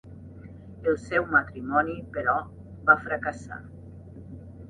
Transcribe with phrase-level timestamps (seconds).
[0.91, 2.35] El seu matrimoni, però,
[2.87, 3.61] va fracassar.